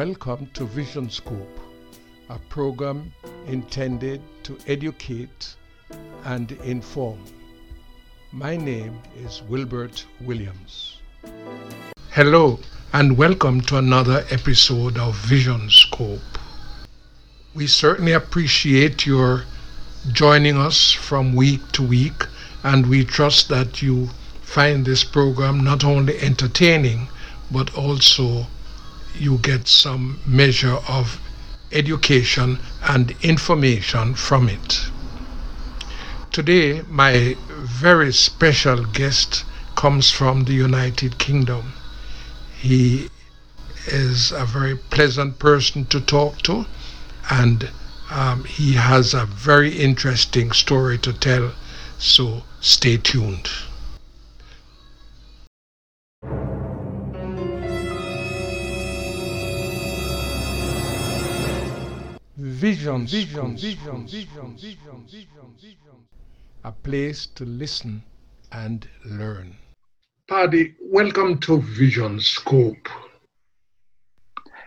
[0.00, 1.60] Welcome to Vision Scope,
[2.30, 3.12] a program
[3.46, 5.56] intended to educate
[6.24, 7.22] and inform.
[8.32, 10.96] My name is Wilbert Williams.
[12.12, 12.58] Hello,
[12.94, 16.38] and welcome to another episode of Vision Scope.
[17.54, 19.44] We certainly appreciate your
[20.12, 22.24] joining us from week to week,
[22.64, 24.08] and we trust that you
[24.40, 27.08] find this program not only entertaining
[27.50, 28.46] but also
[29.18, 31.20] you get some measure of
[31.72, 34.80] education and information from it.
[36.32, 39.44] Today, my very special guest
[39.76, 41.72] comes from the United Kingdom.
[42.58, 43.10] He
[43.86, 46.66] is a very pleasant person to talk to,
[47.30, 47.70] and
[48.10, 51.52] um, he has a very interesting story to tell,
[51.98, 53.48] so stay tuned.
[62.60, 65.96] Vision, vision, vision, vision, vision, vision, vision.
[66.62, 68.02] a place to listen
[68.52, 69.56] and learn.
[70.28, 72.86] Paddy, welcome to Vision Scope.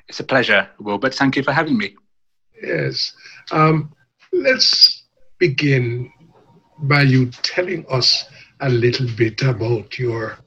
[0.09, 1.13] It's a pleasure, Wilbert.
[1.13, 1.94] Thank you for having me.
[2.63, 3.13] Yes.
[3.52, 3.94] Um,
[4.31, 5.03] let's
[5.38, 6.11] begin
[6.80, 8.25] by you telling us
[8.61, 10.39] a little bit about your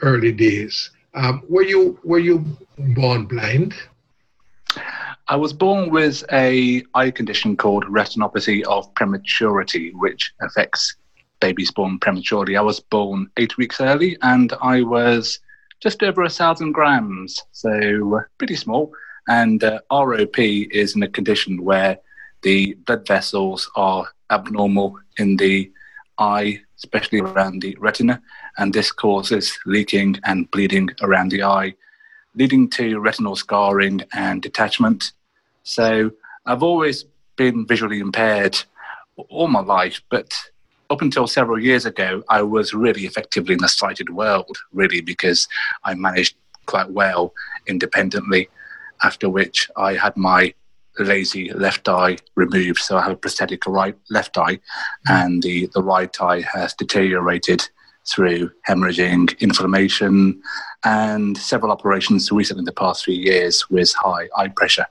[0.00, 0.90] early days.
[1.14, 2.44] Um, were you were you
[2.76, 3.76] born blind?
[5.28, 10.94] I was born with a eye condition called retinopathy of prematurity, which affects
[11.40, 12.56] babies born prematurely.
[12.56, 15.40] I was born eight weeks early, and I was
[15.80, 18.92] just over a thousand grams, so pretty small.
[19.26, 21.98] And uh, ROP is in a condition where
[22.42, 25.72] the blood vessels are abnormal in the
[26.18, 28.22] eye, especially around the retina,
[28.58, 31.74] and this causes leaking and bleeding around the eye,
[32.36, 35.12] leading to retinal scarring and detachment.
[35.62, 36.12] So
[36.44, 37.04] I've always
[37.36, 38.56] been visually impaired
[39.28, 40.32] all my life, but
[40.90, 45.48] up until several years ago, I was really effectively in the sighted world, really, because
[45.84, 46.36] I managed
[46.66, 47.32] quite well
[47.66, 48.48] independently.
[49.02, 50.54] After which, I had my
[50.98, 54.60] lazy left eye removed, so I have a prosthetic right left eye,
[55.08, 57.68] and the, the right eye has deteriorated
[58.08, 60.40] through hemorrhaging, inflammation,
[60.84, 64.86] and several operations recently in the past few years with high eye pressure.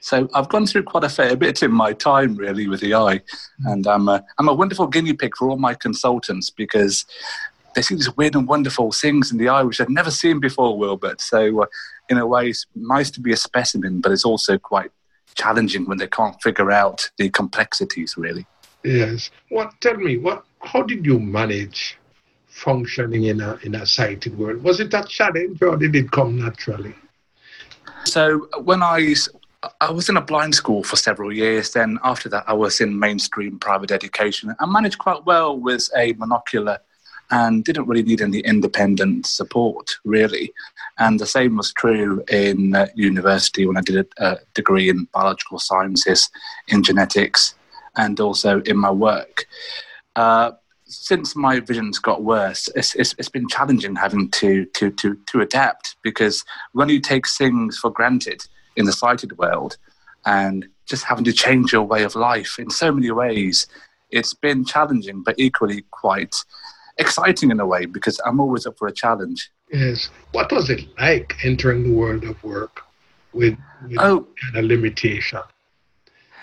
[0.00, 3.22] So I've gone through quite a fair bit in my time, really, with the eye.
[3.64, 7.06] And I'm a, I'm a wonderful guinea pig for all my consultants because
[7.74, 10.76] they see these weird and wonderful things in the eye which I've never seen before,
[10.76, 11.22] Wilbert.
[11.22, 11.66] So, uh,
[12.10, 14.90] in a way, it's nice to be a specimen, but it's also quite
[15.34, 18.46] challenging when they can't figure out the complexities, really.
[18.84, 19.30] Yes.
[19.48, 19.72] What?
[19.80, 20.44] Tell me, what?
[20.60, 21.98] How did you manage
[22.54, 24.62] functioning in a in a sighted world?
[24.62, 26.94] Was it a challenge, or did it come naturally?
[28.04, 29.14] So when I
[29.80, 31.72] I was in a blind school for several years.
[31.72, 34.54] Then after that, I was in mainstream private education.
[34.60, 36.78] I managed quite well with a monocular
[37.30, 40.52] and didn't really need any independent support, really.
[40.98, 45.08] And the same was true in uh, university when I did a, a, degree in
[45.12, 46.28] biological sciences,
[46.68, 47.54] in genetics,
[47.96, 49.46] and also in my work.
[50.14, 50.52] Uh,
[50.94, 55.40] since my vision's got worse, it's, it's, it's been challenging having to, to, to, to
[55.40, 58.42] adapt because when you take things for granted,
[58.76, 59.76] in the sighted world
[60.26, 63.66] and just having to change your way of life in so many ways.
[64.10, 66.36] It's been challenging, but equally quite
[66.98, 69.50] exciting in a way because I'm always up for a challenge.
[69.72, 70.10] Yes.
[70.32, 72.82] What was it like entering the world of work
[73.32, 73.56] with,
[73.88, 75.40] with oh, kind of limitation?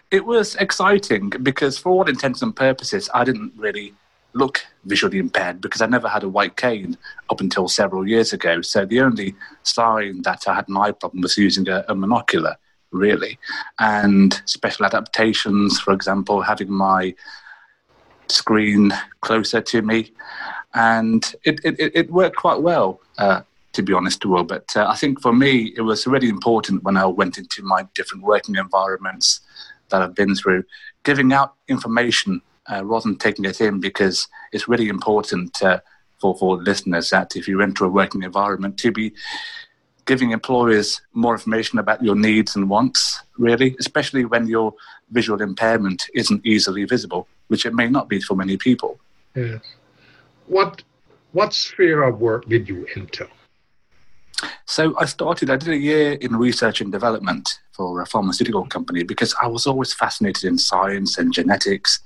[0.09, 3.94] It was exciting because, for all intents and purposes, I didn't really
[4.34, 6.97] look visually impaired because I never had a white cane
[7.30, 8.62] up until several years ago.
[8.62, 12.56] So the only sign that I had an eye problem was using a, a monocular,
[12.91, 13.38] really.
[13.80, 17.14] And special adaptations, for example, having my
[18.28, 20.11] screen closer to me.
[20.73, 23.41] And it, it, it worked quite well, uh,
[23.73, 24.44] to be honest, Will.
[24.46, 27.85] But uh, I think for me, it was really important when I went into my
[27.94, 29.41] different working environments
[29.90, 30.64] that I've been through,
[31.03, 32.41] giving out information
[32.72, 35.79] uh, rather than taking it in because it's really important uh,
[36.20, 39.12] for, for listeners that if you enter a working environment to be
[40.06, 44.73] giving employers more information about your needs and wants, really, especially when your
[45.12, 49.00] visual impairment isn't easily visible, which it may not be for many people.
[49.35, 49.62] Yes.
[50.47, 50.82] What,
[51.34, 53.28] what sphere of work did you enter?
[54.66, 59.03] So I started, I did a year in research and development for a pharmaceutical company
[59.03, 62.00] because I was always fascinated in science and genetics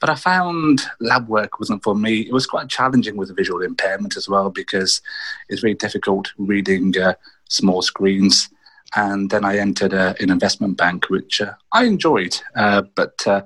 [0.00, 2.20] but I found lab work wasn't for me.
[2.20, 5.02] It was quite challenging with a visual impairment as well because
[5.48, 7.14] it's very difficult reading uh,
[7.48, 8.48] small screens.
[8.96, 13.42] and then I entered uh, an investment bank, which uh, I enjoyed, uh, but uh,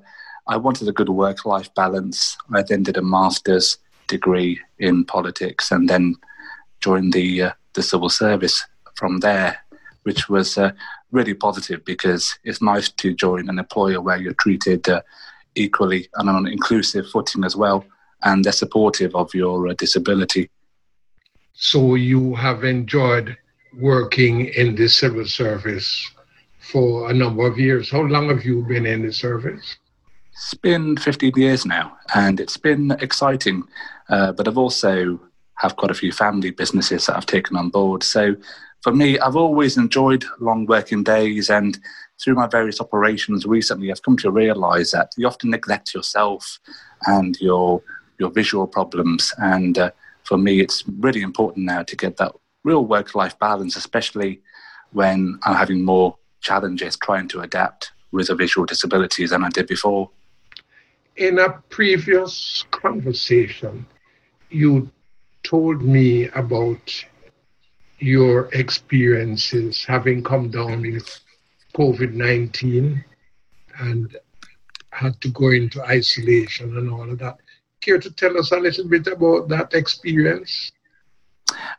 [0.46, 2.36] I wanted a good work-life balance.
[2.54, 6.16] I then did a master's degree in politics, and then
[6.80, 8.64] joined the uh, the civil service
[8.94, 9.58] from there,
[10.04, 10.72] which was uh,
[11.10, 14.86] really positive because it's nice to join an employer where you're treated
[15.56, 17.84] equally and on an inclusive footing as well,
[18.22, 20.50] and they're supportive of your disability.
[21.52, 23.36] So you have enjoyed
[23.78, 26.10] working in the civil service
[26.58, 27.90] for a number of years.
[27.90, 29.76] How long have you been in the service?
[30.32, 33.62] It's been 15 years now, and it's been exciting.
[34.08, 35.20] Uh, but I've also
[35.58, 38.02] have quite a few family businesses that I've taken on board.
[38.02, 38.34] So
[38.82, 41.78] for me, I've always enjoyed long working days, and
[42.22, 46.58] through my various operations recently, I've come to realise that you often neglect yourself
[47.06, 47.82] and your
[48.18, 49.34] your visual problems.
[49.38, 49.90] And uh,
[50.22, 52.32] for me, it's really important now to get that
[52.62, 54.40] real work life balance, especially
[54.92, 59.66] when I'm having more challenges trying to adapt with a visual disability than I did
[59.66, 60.10] before.
[61.16, 63.86] In a previous conversation,
[64.50, 64.90] you
[65.42, 67.04] told me about
[67.98, 71.23] your experiences having come down with
[71.74, 73.04] COVID 19
[73.78, 74.16] and
[74.90, 77.36] had to go into isolation and all of that.
[77.80, 80.72] Care to tell us a little bit about that experience?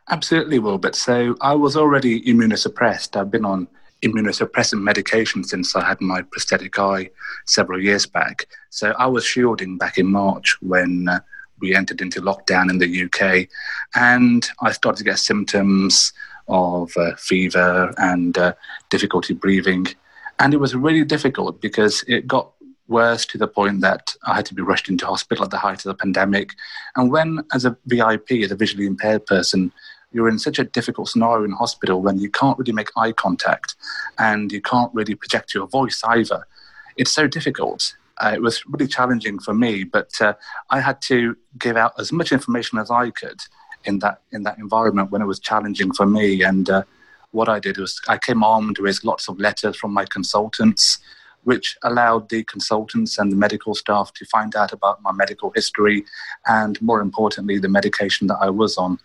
[0.08, 0.94] Absolutely, Wilbert.
[0.94, 3.16] So I was already immunosuppressed.
[3.16, 3.66] I've been on
[4.04, 7.10] immunosuppressant medication since I had my prosthetic eye
[7.46, 8.46] several years back.
[8.70, 11.20] So I was shielding back in March when uh,
[11.60, 13.48] we entered into lockdown in the UK,
[13.94, 16.12] and I started to get symptoms
[16.48, 18.54] of uh, fever and uh,
[18.90, 19.86] difficulty breathing.
[20.38, 22.52] And it was really difficult because it got
[22.88, 25.78] worse to the point that I had to be rushed into hospital at the height
[25.78, 26.50] of the pandemic.
[26.94, 29.72] And when, as a VIP, as a visually impaired person,
[30.12, 33.74] you're in such a difficult scenario in hospital when you can't really make eye contact
[34.18, 36.46] and you can't really project your voice either.
[36.96, 37.96] It's so difficult.
[38.18, 40.34] Uh, it was really challenging for me, but uh,
[40.70, 43.40] I had to give out as much information as I could
[43.86, 46.42] in that in that environment when it was challenging for me.
[46.42, 46.82] And uh,
[47.30, 50.98] what I did was I came armed with lots of letters from my consultants
[51.46, 56.04] which allowed the consultants and the medical staff to find out about my medical history
[56.46, 58.98] and, more importantly, the medication that I was on.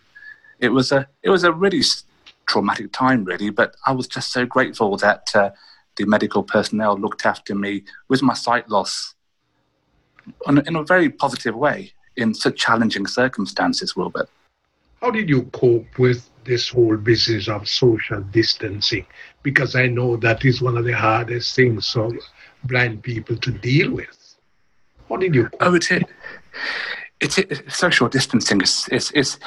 [0.59, 1.83] It was a it was a really
[2.47, 5.51] traumatic time, really, but I was just so grateful that uh,
[5.97, 9.13] the medical personnel looked after me with my sight loss
[10.47, 14.29] in a very positive way in such challenging circumstances, Wilbert.
[15.01, 19.05] How did you cope with this whole business of social distancing
[19.43, 22.11] because I know that is one of the hardest things for
[22.63, 24.35] blind people to deal with.
[25.07, 25.49] What did you?
[25.59, 26.03] Oh, it's it.
[27.19, 29.37] It's, it, social distancing is it's, it's,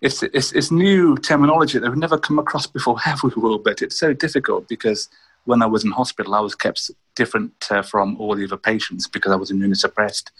[0.00, 0.22] it's,
[0.52, 3.58] it's new terminology that we've never come across before, have we, Will?
[3.58, 5.08] But it's so difficult because
[5.44, 9.08] when I was in hospital, I was kept different uh, from all the other patients
[9.08, 10.30] because I was immunosuppressed.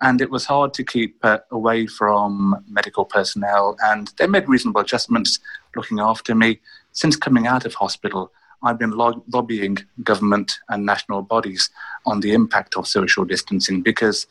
[0.00, 3.76] And it was hard to keep uh, away from medical personnel.
[3.82, 5.38] And they made reasonable adjustments
[5.74, 6.60] looking after me.
[6.92, 11.70] Since coming out of hospital, I've been lo- lobbying government and national bodies
[12.06, 14.26] on the impact of social distancing because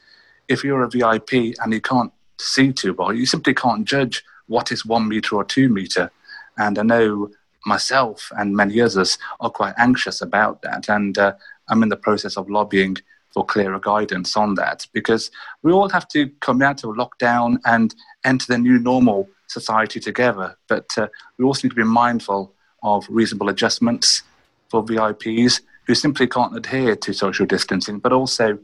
[0.48, 4.72] if you're a VIP and you can't see too well, you simply can't judge what
[4.72, 6.12] is one meter or two meter.
[6.58, 7.32] And I know
[7.66, 10.90] myself and many others are quite anxious about that.
[10.90, 11.34] And uh,
[11.70, 12.98] I'm in the process of lobbying
[13.32, 15.32] for clearer guidance on that because
[15.64, 20.58] we all have to come out of lockdown and enter the new normal society together.
[20.68, 22.54] But uh, we also need to be mindful
[22.84, 24.24] of reasonable adjustments
[24.70, 28.58] for VIPs who simply can't adhere to social distancing, but also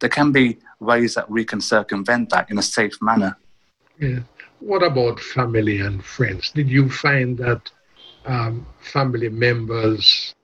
[0.00, 3.36] there can be ways that we can circumvent that in a safe manner.
[3.98, 4.20] Yeah.
[4.60, 6.50] What about family and friends?
[6.50, 7.70] Did you find that
[8.26, 10.34] um, family members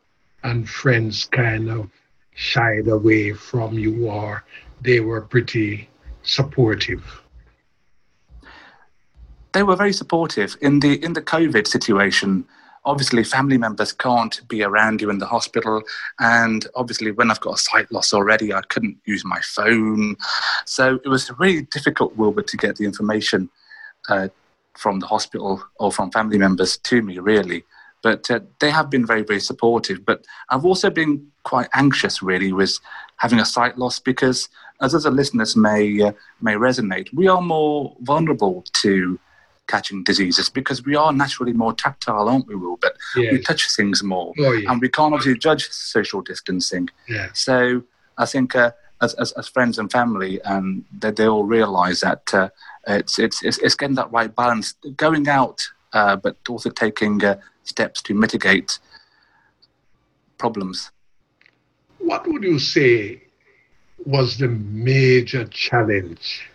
[0.44, 1.88] and friends kind of
[2.34, 4.44] shied away from you or
[4.80, 5.88] they were pretty
[6.22, 7.04] supportive?
[9.52, 12.44] They were very supportive in the in the COVID situation.
[12.84, 15.82] Obviously, family members can't be around you in the hospital,
[16.18, 20.16] and obviously, when I've got a sight loss already, I couldn't use my phone,
[20.64, 23.50] so it was really difficult, Wilbur, to get the information
[24.08, 24.28] uh,
[24.76, 27.64] from the hospital or from family members to me, really.
[28.02, 30.04] But uh, they have been very, very supportive.
[30.04, 32.78] But I've also been quite anxious, really, with
[33.18, 34.48] having a sight loss because,
[34.80, 39.18] as other listeners may uh, may resonate, we are more vulnerable to
[39.68, 42.76] catching diseases because we are naturally more tactile, aren't we, Will?
[42.76, 43.32] But yes.
[43.32, 44.70] we touch things more, oh, yeah.
[44.70, 46.88] and we can't obviously judge social distancing.
[47.08, 47.28] Yeah.
[47.34, 47.84] So
[48.18, 52.48] I think uh, as, as, as friends and family, and they, all realise that uh,
[52.86, 55.60] it's, it's it's it's getting that right balance, going out,
[55.92, 58.78] uh, but also taking uh, steps to mitigate
[60.38, 60.90] problems.
[61.98, 63.22] What would you say
[64.04, 66.48] was the major challenge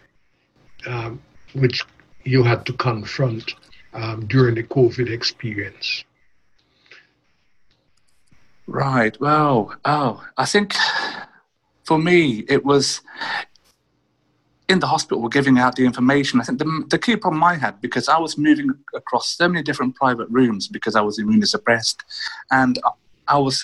[0.86, 1.22] um,
[1.54, 1.84] which
[2.24, 3.54] you had to confront
[3.94, 6.04] um, during the COVID experience?
[8.68, 9.18] Right.
[9.22, 10.76] Well, oh, I think
[11.88, 13.02] for me it was
[14.70, 16.42] in the hospital giving out the information.
[16.42, 19.64] I think the, the key problem I had because I was moving across so many
[19.64, 22.00] different private rooms because I was immunosuppressed,
[22.52, 22.78] and
[23.28, 23.64] I was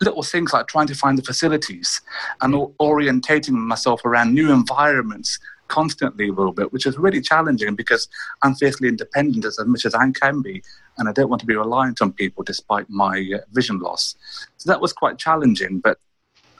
[0.00, 2.00] little things like trying to find the facilities
[2.40, 8.08] and orientating myself around new environments constantly a little bit, which is really challenging because
[8.42, 10.62] I'm fiercely independent as much as I can be,
[10.98, 14.16] and I don't want to be reliant on people despite my uh, vision loss.
[14.56, 15.98] So that was quite challenging, but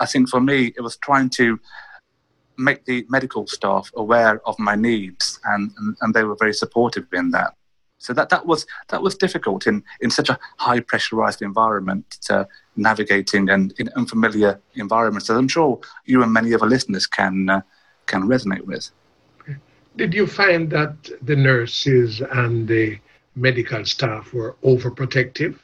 [0.01, 1.61] I think for me, it was trying to
[2.57, 7.07] make the medical staff aware of my needs, and, and, and they were very supportive
[7.13, 7.55] in that.
[7.99, 12.45] So that, that was that was difficult in, in such a high pressurized environment, uh,
[12.75, 15.29] navigating and in unfamiliar environments.
[15.29, 17.61] As I'm sure you and many other listeners can uh,
[18.07, 18.91] can resonate with.
[19.97, 22.99] Did you find that the nurses and the
[23.37, 25.59] medical staff were overprotective?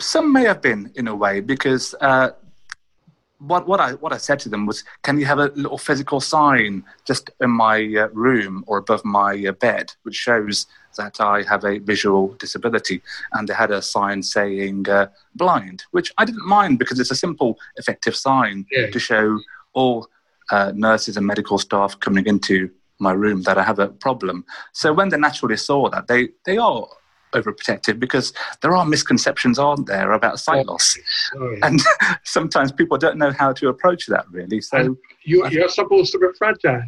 [0.00, 2.30] Some may have been in a way because uh,
[3.38, 6.20] what what I what I said to them was, can you have a little physical
[6.20, 11.42] sign just in my uh, room or above my uh, bed, which shows that I
[11.42, 13.02] have a visual disability?
[13.32, 17.16] And they had a sign saying uh, blind, which I didn't mind because it's a
[17.16, 18.90] simple, effective sign yeah.
[18.90, 19.38] to show
[19.72, 20.08] all
[20.50, 24.44] uh, nurses and medical staff coming into my room that I have a problem.
[24.72, 26.86] So when they naturally saw that, they they are
[27.34, 30.96] overprotective because there are misconceptions, aren't there, about sight loss,
[31.36, 31.66] oh, yeah.
[31.66, 31.80] and
[32.24, 34.60] sometimes people don't know how to approach that really.
[34.60, 36.82] So you, you're supposed to be fragile.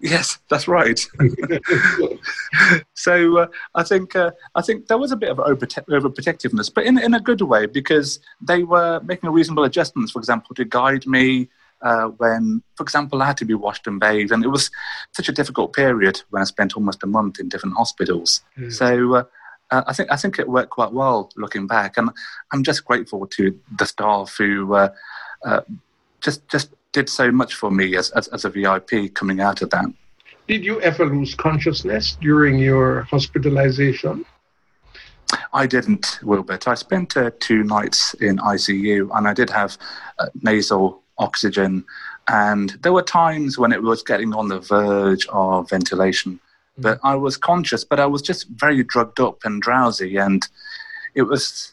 [0.00, 0.98] Yes, that's right.
[2.94, 6.98] so uh, I think uh, I think there was a bit of overprotectiveness, but in
[6.98, 10.12] in a good way because they were making reasonable adjustments.
[10.12, 11.48] For example, to guide me
[11.84, 14.70] uh, when, for example, I had to be washed and bathed, and it was
[15.12, 18.42] such a difficult period when I spent almost a month in different hospitals.
[18.58, 18.72] Mm.
[18.72, 19.14] So.
[19.14, 19.24] Uh,
[19.70, 22.10] uh, I think I think it worked quite well looking back, and
[22.52, 24.90] I'm just grateful to the staff who uh,
[25.42, 25.62] uh,
[26.20, 29.70] just just did so much for me as, as, as a VIP coming out of
[29.70, 29.86] that.
[30.46, 34.24] Did you ever lose consciousness during your hospitalization?
[35.52, 36.68] I didn't, Wilbert.
[36.68, 39.78] I spent uh, two nights in ICU, and I did have
[40.18, 41.84] uh, nasal oxygen.
[42.28, 46.40] And there were times when it was getting on the verge of ventilation.
[46.78, 46.82] Mm.
[46.82, 50.16] But I was conscious, but I was just very drugged up and drowsy.
[50.16, 50.46] And
[51.14, 51.72] it was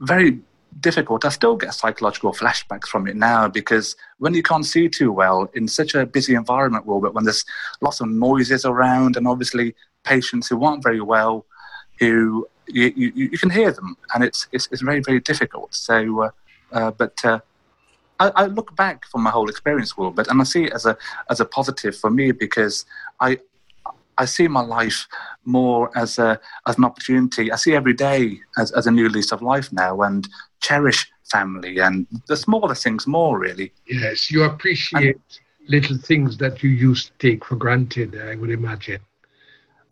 [0.00, 0.40] very
[0.80, 1.24] difficult.
[1.24, 5.50] I still get psychological flashbacks from it now because when you can't see too well
[5.54, 7.44] in such a busy environment, Wilbert, when there's
[7.80, 11.44] lots of noises around and obviously patients who aren't very well,
[11.98, 15.74] who you, you, you can hear them, and it's, it's, it's very, very difficult.
[15.74, 16.30] So, uh,
[16.72, 17.40] uh, but uh,
[18.22, 20.96] I, I, look back from my whole experience, Wilbert, and I see it as a
[21.30, 22.84] as a positive for me because
[23.20, 23.38] I
[24.18, 25.08] I see my life
[25.44, 27.50] more as a as an opportunity.
[27.50, 30.28] I see every day as, as a new lease of life now, and
[30.60, 33.38] cherish family and the smaller things more.
[33.38, 38.20] Really, yes, you appreciate and, little things that you used to take for granted.
[38.20, 39.00] I would imagine.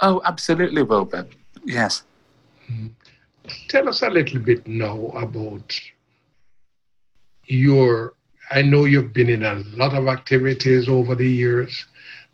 [0.00, 1.28] Oh, absolutely, Wilbert.
[1.64, 2.04] Yes.
[2.70, 2.88] Mm-hmm.
[3.68, 5.78] Tell us a little bit now about
[7.46, 8.14] your
[8.50, 11.86] I know you've been in a lot of activities over the years,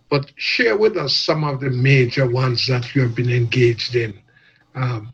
[0.08, 4.18] but share with us some of the major ones that you have been engaged in
[4.74, 5.12] um,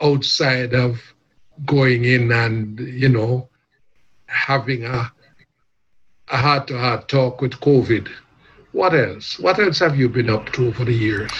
[0.00, 1.00] outside of
[1.66, 3.48] going in and, you know,
[4.26, 5.12] having a,
[6.28, 8.08] a heart to heart talk with COVID.
[8.72, 9.38] What else?
[9.38, 11.32] What else have you been up to over the years?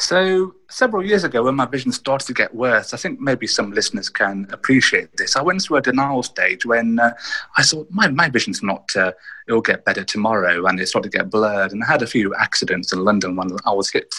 [0.00, 3.70] So, several years ago, when my vision started to get worse, I think maybe some
[3.70, 5.36] listeners can appreciate this.
[5.36, 7.12] I went through a denial stage when uh,
[7.58, 9.12] I thought, my, my vision's not, uh,
[9.46, 11.72] it'll get better tomorrow, and it started to get blurred.
[11.72, 14.14] And I had a few accidents in London when I was hit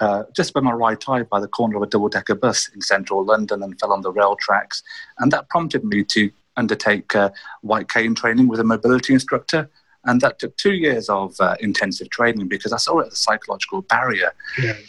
[0.00, 2.82] uh, just by my right eye by the corner of a double decker bus in
[2.82, 4.82] central London and fell on the rail tracks.
[5.20, 7.30] And that prompted me to undertake uh,
[7.62, 9.70] white cane training with a mobility instructor
[10.04, 13.16] and that took two years of uh, intensive training because I saw it as a
[13.16, 14.32] psychological barrier.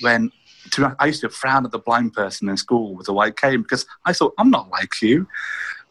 [0.02, 0.32] When
[0.72, 3.62] to, I used to frown at the blind person in school with a white cane
[3.62, 5.28] because I thought, I'm not like you.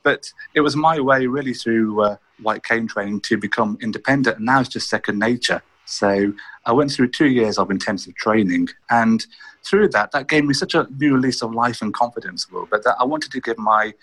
[0.02, 4.36] But it was my way, really, through uh, white cane training to become independent.
[4.36, 5.62] And now it's just second nature.
[5.86, 6.32] So
[6.66, 8.68] I went through two years of intensive training.
[8.90, 9.24] And
[9.64, 12.84] through that, that gave me such a new lease of life and confidence, Will, but
[12.84, 13.94] that I wanted to give my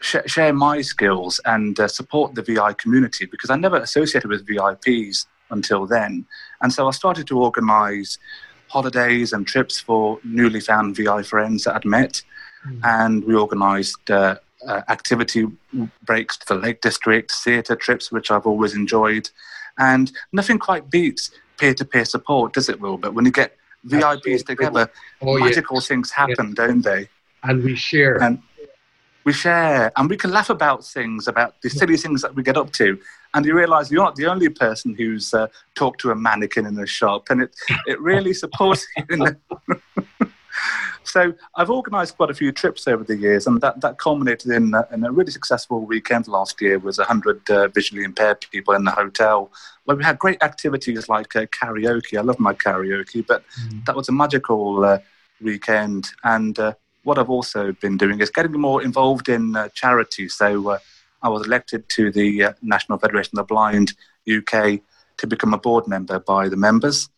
[0.00, 4.46] sh- share my skills and uh, support the VI community because I never associated with
[4.46, 6.26] VIPs until then.
[6.60, 8.18] And so I started to organize
[8.68, 12.22] holidays and trips for newly found VI friends that I'd met.
[12.66, 12.80] Mm.
[12.84, 14.36] And we organised uh,
[14.66, 15.46] uh, activity
[16.02, 19.30] breaks to the Lake District, theatre trips, which I've always enjoyed.
[19.78, 22.98] And nothing quite beats peer to peer support, does it, Will?
[22.98, 24.90] But when you get VIPs together,
[25.22, 25.88] oh, magical yes.
[25.88, 26.54] things happen, yes.
[26.54, 27.08] don't they?
[27.42, 28.22] And we share.
[28.22, 28.42] And
[29.28, 32.56] we share, and we can laugh about things, about the silly things that we get
[32.56, 32.98] up to.
[33.34, 36.78] And you realise you're not the only person who's uh, talked to a mannequin in
[36.78, 37.54] a shop, and it,
[37.86, 39.26] it really supports you.
[41.04, 44.74] So I've organised quite a few trips over the years, and that, that culminated in,
[44.74, 48.84] uh, in a really successful weekend last year with 100 uh, visually impaired people in
[48.84, 49.50] the hotel,
[49.84, 52.18] where we had great activities like uh, karaoke.
[52.18, 53.84] I love my karaoke, but mm.
[53.86, 54.98] that was a magical uh,
[55.40, 56.08] weekend.
[56.24, 56.74] And uh,
[57.08, 60.28] what I've also been doing is getting more involved in uh, charity.
[60.28, 60.78] So
[61.22, 63.94] I was elected to the National Federation of the Blind
[64.30, 64.80] UK
[65.16, 67.08] to become a board member by the members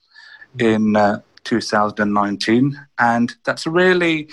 [0.57, 0.63] mm.
[0.63, 2.81] in 2019.
[3.01, 4.29] And that's really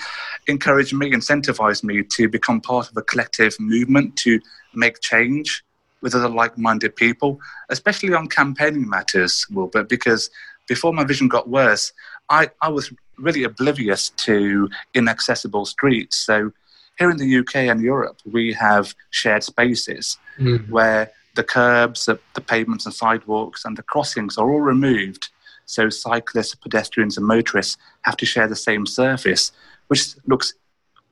[0.46, 4.40] encouraged me, incentivized me to become part of a collective movement to
[4.74, 5.64] make change
[6.02, 10.30] with other like minded people, especially on campaigning matters, Wilbert, because
[10.68, 11.92] before my vision got worse,
[12.30, 16.16] I, I was really oblivious to inaccessible streets.
[16.16, 16.52] So
[16.98, 20.68] here in the UK and Europe, we have shared spaces mm.
[20.68, 25.28] where the curbs, the, the pavements and sidewalks, and the crossings are all removed
[25.68, 29.52] so cyclists, pedestrians, and motorists have to share the same surface,
[29.88, 30.54] which looks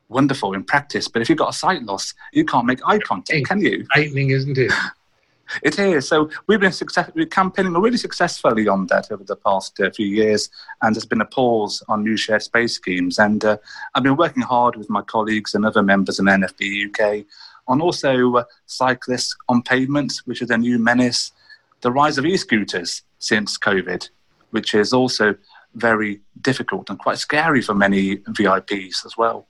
[0.08, 1.08] wonderful in practice.
[1.08, 3.86] But if you've got a sight loss, you can't make eye contact, can you?
[3.92, 4.72] Frightening, isn't it?
[5.62, 6.08] It is.
[6.08, 10.06] So we've been success- we're campaigning really successfully on that over the past uh, few
[10.06, 10.50] years,
[10.82, 13.18] and there's been a pause on new shared space schemes.
[13.18, 13.56] And uh,
[13.94, 17.26] I've been working hard with my colleagues and other members in NFB UK
[17.68, 21.32] on also uh, cyclists on pavements, which is a new menace,
[21.80, 24.08] the rise of e-scooters since COVID,
[24.50, 25.34] which is also
[25.74, 29.46] very difficult and quite scary for many VIPs as well.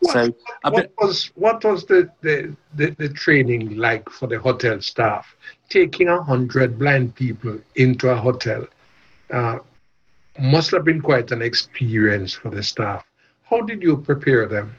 [0.00, 0.34] What, so,
[0.70, 5.34] what, was what was the, the, the, the, training like for the hotel staff?
[5.68, 8.66] Taking a hundred blind people into a hotel
[9.30, 9.58] uh,
[10.38, 13.04] must have been quite an experience for the staff.
[13.42, 14.76] How did you prepare them?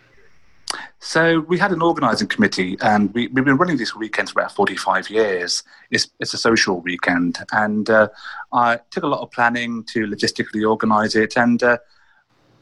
[0.99, 4.51] So we had an organising committee, and we, have been running this weekend for about
[4.53, 5.63] 45 years.
[5.91, 8.09] It's, it's a social weekend, and uh,
[8.51, 11.77] I took a lot of planning to logistically organise it, and uh,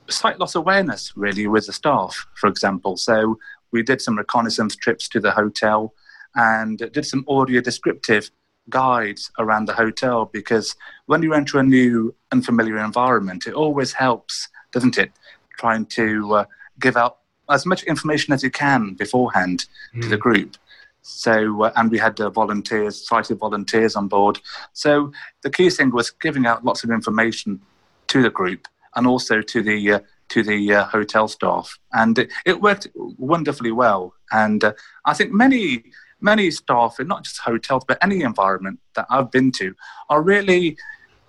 [0.09, 2.97] sight loss awareness really with the staff, for example.
[2.97, 3.37] So
[3.71, 5.93] we did some reconnaissance trips to the hotel,
[6.35, 8.31] and did some audio descriptive
[8.69, 10.75] guides around the hotel because
[11.07, 15.11] when you enter a new unfamiliar environment, it always helps, doesn't it?
[15.57, 16.45] Trying to uh,
[16.79, 17.17] give out
[17.49, 19.65] as much information as you can beforehand
[19.95, 20.01] mm.
[20.01, 20.21] to the hmm.
[20.21, 20.57] group.
[21.01, 24.39] So, uh, and we had uh, volunteers, sighted volunteers on board.
[24.73, 27.61] So, the key thing was giving out lots of information
[28.07, 32.29] to the group and also to the uh, to the uh, hotel staff, and it,
[32.45, 34.13] it, worked wonderfully well.
[34.31, 34.73] And uh,
[35.05, 35.83] I think many
[36.19, 39.73] many staff, and not just hotels, but any environment that I've been to,
[40.09, 40.77] are really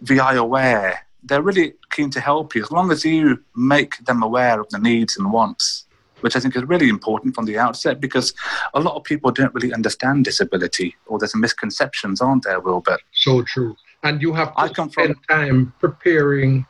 [0.00, 1.06] VI aware.
[1.22, 4.78] They're really keen to help you as long as you make them aware of the
[4.78, 5.84] needs and wants
[6.20, 8.34] which I think is really important from the outset because
[8.74, 13.00] a lot of people don't really understand disability or there's misconceptions, aren't there, Wilbert?
[13.12, 13.76] So true.
[14.02, 16.66] And you have to I come spend from, time preparing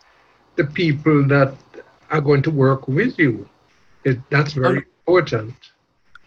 [0.59, 1.55] the people that
[2.11, 3.49] are going to work with you.
[4.05, 5.55] It, that's very oh, important.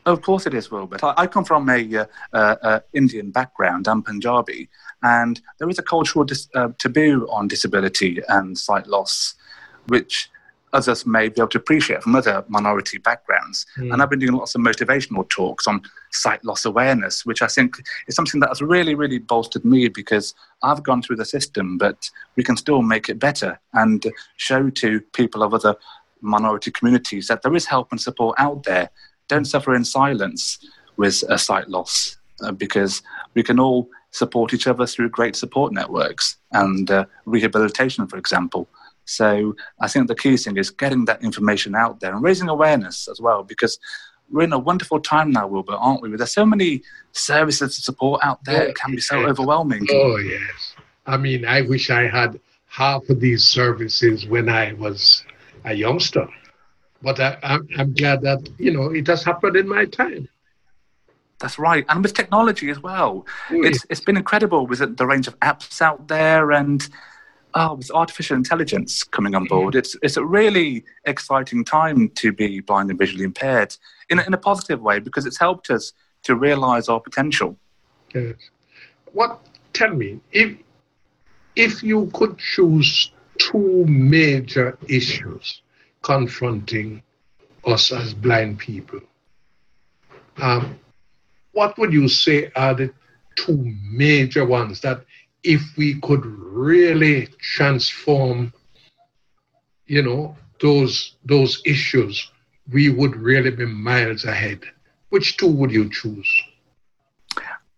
[0.06, 1.04] Of course it is, Wilbert.
[1.04, 3.88] I, I come from a uh, uh, uh, Indian background.
[3.88, 4.70] I'm Punjabi,
[5.04, 9.36] and there is a cultural dis- uh, taboo on disability and sight loss,
[9.88, 10.32] which
[10.74, 13.66] others may be able to appreciate from other minority backgrounds.
[13.78, 13.94] Mm.
[13.94, 15.82] And I've been doing lots of motivational talks on
[16.12, 20.34] sight loss awareness, which I think is something that has really, really bolstered me because
[20.64, 24.06] I've gone through the system, but we can still make it better and
[24.38, 25.76] show to people of other
[26.22, 28.90] minority communities that there is help and support out there.
[29.28, 30.60] Don't suffer in silence
[30.98, 33.02] with a sight loss uh, because
[33.34, 38.68] we can all support each other through great support networks and uh, rehabilitation, for example.
[39.12, 43.10] So I think the key thing is getting that information out there and raising awareness
[43.10, 43.78] as well, because
[44.30, 46.16] we're in a wonderful time now, Wilbur, aren't we?
[46.16, 49.86] There's so many services to support out there; it can be so overwhelming.
[49.92, 55.26] Oh yes, I mean, I wish I had half of these services when I was
[55.66, 56.28] a youngster,
[57.02, 60.30] but I, I'm, I'm glad that you know it has happened in my time.
[61.40, 65.28] That's right, and with technology as well, oh, it's it's been incredible with the range
[65.28, 66.88] of apps out there and
[67.54, 72.60] oh, with artificial intelligence coming on board, it's it's a really exciting time to be
[72.60, 73.76] blind and visually impaired
[74.10, 77.58] in a, in a positive way because it's helped us to realize our potential.
[78.14, 78.36] Yes.
[79.14, 79.40] What?
[79.74, 80.58] Tell me, if
[81.56, 85.62] if you could choose two major issues
[86.02, 87.02] confronting
[87.66, 89.00] us as blind people.
[90.38, 90.80] Um,
[91.52, 92.94] what would you say are the
[93.36, 95.06] two major ones that
[95.44, 98.54] if we could really transform,
[99.86, 102.32] you know, those those issues,
[102.72, 104.62] we would really be miles ahead.
[105.10, 106.44] Which two would you choose?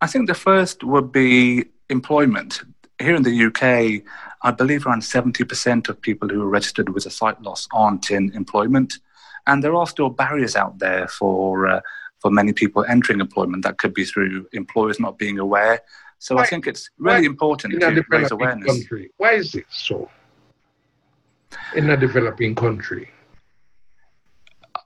[0.01, 2.61] I think the first would be employment.
[2.99, 4.03] Here in the UK,
[4.41, 8.31] I believe around 70% of people who are registered with a sight loss aren't in
[8.35, 8.99] employment.
[9.47, 11.81] And there are still barriers out there for, uh,
[12.19, 13.63] for many people entering employment.
[13.63, 15.81] That could be through employers not being aware.
[16.23, 18.65] So why, I think it's really why, important to raise awareness.
[18.65, 20.09] Country, why is it so?
[21.75, 23.09] In a developing country?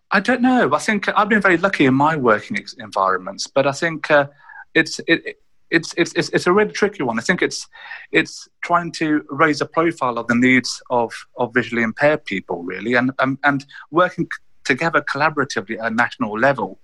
[0.09, 0.73] I don't know.
[0.73, 4.25] I think I've been very lucky in my working environments, but I think uh,
[4.73, 5.37] it's it,
[5.69, 7.19] it's, it's it's it's a really tricky one.
[7.19, 7.67] I think it's
[8.11, 12.95] it's trying to raise a profile of the needs of of visually impaired people, really,
[12.95, 14.27] and and, and working
[14.63, 16.79] together collaboratively at a national level,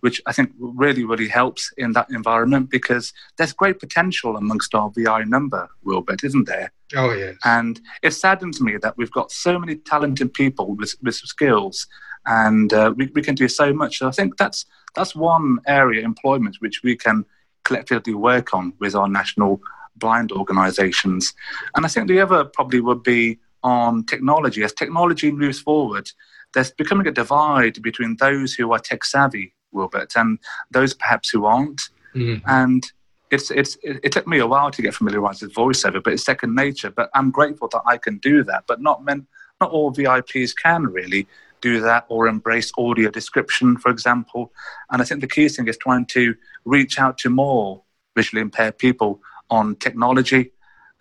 [0.00, 4.90] which I think really really helps in that environment because there's great potential amongst our
[4.90, 6.72] VI number, Wilbert, isn't there?
[6.94, 7.36] Oh yes.
[7.44, 11.86] And it saddens me that we've got so many talented people with with skills
[12.26, 13.98] and uh, we, we can do so much.
[13.98, 17.24] So I think that's that's one area employment which we can
[17.64, 19.60] collectively work on with our national
[19.96, 21.32] blind organisations.
[21.74, 24.62] And I think the other probably would be on technology.
[24.62, 26.10] As technology moves forward,
[26.54, 30.38] there's becoming a divide between those who are tech savvy, Wilbert, and
[30.70, 31.80] those perhaps who aren't.
[32.14, 32.48] Mm-hmm.
[32.48, 32.84] And
[33.30, 36.24] it's, it's, it, it, took me a while to get familiarized with voiceover, but it's
[36.24, 36.90] second nature.
[36.90, 38.64] But I'm grateful that I can do that.
[38.66, 39.26] But not, men,
[39.60, 41.26] not all VIPs can really
[41.60, 44.52] do that or embrace audio description, for example.
[44.90, 46.34] And I think the key thing is trying to
[46.64, 47.82] reach out to more
[48.14, 50.52] visually impaired people on technology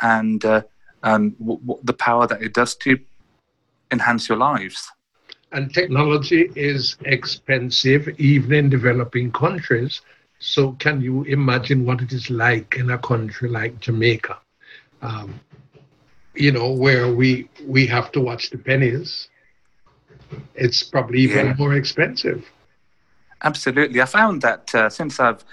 [0.02, 0.64] and, uh,
[1.04, 2.98] and w- w- the power that it does to
[3.92, 4.92] enhance your lives.
[5.52, 10.02] And technology is expensive, even in developing countries.
[10.40, 14.38] So, can you imagine what it is like in a country like Jamaica?
[15.02, 15.40] Um,
[16.34, 19.30] you know, where we we have to watch the pennies
[20.56, 21.56] it's probably even yeah.
[21.58, 22.50] more expensive.
[23.44, 24.02] Absolutely.
[24.02, 25.44] I found that uh, since I've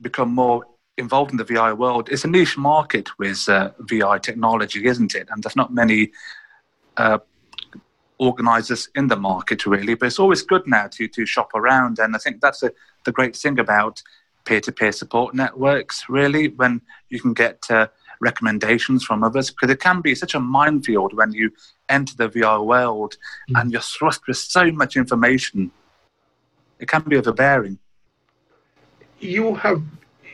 [0.00, 0.64] become more
[0.98, 5.28] involved in the VI world, it's a niche market with uh, VI technology, isn't it?
[5.30, 6.12] And there's not many
[6.96, 7.18] uh,
[8.18, 11.98] organizers in the market really, but it's always good now to, to shop around.
[11.98, 12.72] And I think that's a,
[13.04, 14.02] the great thing about
[14.44, 17.88] peer to peer support networks, really, when you can get uh,
[18.20, 21.50] recommendations from others because it can be such a minefield when you
[21.88, 23.16] enter the VI world
[23.50, 23.60] mm.
[23.60, 25.70] and you're thrust with so much information.
[26.78, 27.78] It can be overbearing.
[29.20, 29.82] You have,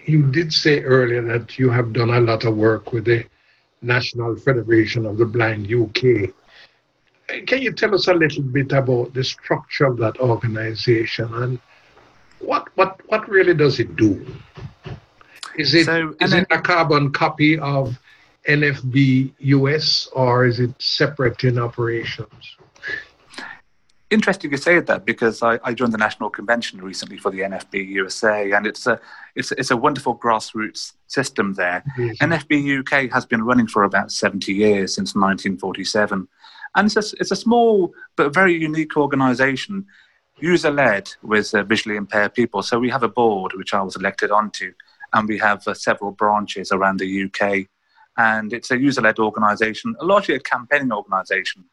[0.06, 3.24] you did say earlier that you have done a lot of work with the
[3.80, 6.30] National Federation of the Blind UK.
[7.46, 11.58] Can you tell us a little bit about the structure of that organization and
[12.40, 14.26] what what what really does it do?
[15.56, 17.98] Is it so, is it a carbon copy of
[18.48, 22.56] NFB US or is it separate in operations?
[24.10, 27.88] Interesting you say that because I, I, joined the national convention recently for the NFB
[27.88, 29.00] USA, and it's a
[29.34, 31.82] it's it's a wonderful grassroots system there.
[31.96, 36.28] NFB UK has been running for about seventy years since 1947,
[36.74, 39.87] and it's a, it's a small but very unique organisation,
[40.38, 42.62] user led with uh, visually impaired people.
[42.62, 44.72] So we have a board which I was elected onto,
[45.12, 47.66] and we have uh, several branches around the UK.
[48.16, 51.64] And it's a user-led organisation, largely a campaigning organisation,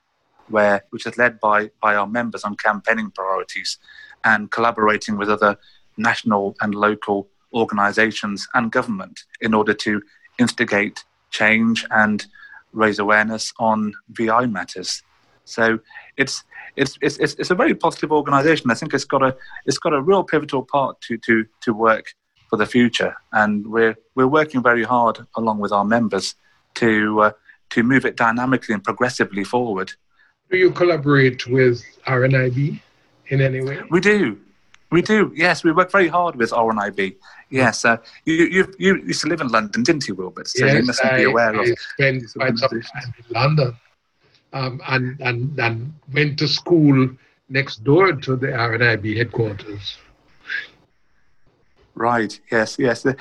[0.47, 3.77] where which is led by by our members on campaigning priorities,
[4.23, 5.57] and collaborating with other
[5.97, 10.01] national and local organisations and government in order to
[10.39, 12.25] instigate change and
[12.71, 15.03] raise awareness on VI matters.
[15.45, 15.79] So
[16.17, 16.43] it's
[16.75, 18.69] it's it's it's a very positive organisation.
[18.69, 22.13] I think it's got a it's got a real pivotal part to to to work
[22.49, 23.15] for the future.
[23.32, 26.36] And we're, we're working very hard along with our members
[26.75, 27.32] to, uh,
[27.69, 29.93] to move it dynamically and progressively forward.
[30.49, 32.79] Do you collaborate with RNIB
[33.27, 33.82] in any way?
[33.91, 34.39] We do.
[34.91, 35.32] We do.
[35.36, 37.15] Yes, we work very hard with RNIB.
[37.49, 40.47] Yes, uh, you, you, you used to live in London, didn't you, Wilbert?
[40.47, 41.80] So yes, you must I, be aware I of.
[41.93, 43.78] spent quite some time in London,
[44.54, 47.10] um, and and and went to school
[47.49, 49.97] next door to the RNIB headquarters.
[51.95, 52.39] Right.
[52.52, 52.78] Yes.
[52.80, 53.04] Yes.
[53.04, 53.17] The,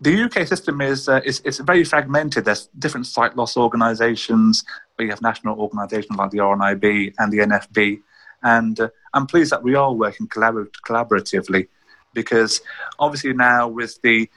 [0.00, 2.44] the UK system is, uh, is it's very fragmented.
[2.44, 4.64] There's different sight loss organisations,
[4.96, 8.00] but you have national organisations like the RNIB and the NFB.
[8.42, 11.68] And uh, I'm pleased that we are working collabor- collaboratively
[12.14, 12.60] because
[12.98, 14.28] obviously now with the